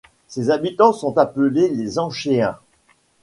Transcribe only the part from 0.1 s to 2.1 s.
Ses habitants sont appelés les